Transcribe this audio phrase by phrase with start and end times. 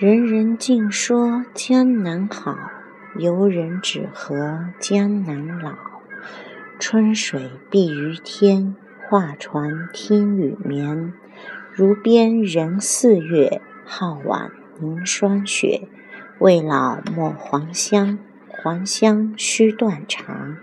[0.00, 2.56] 人人尽说江南好，
[3.16, 5.72] 游人只合江南老。
[6.78, 8.76] 春水碧于天，
[9.08, 11.12] 画船听雨眠。
[11.72, 15.88] 如边人似月，皓腕凝霜雪。
[16.38, 20.58] 未老莫还乡，还乡须断肠。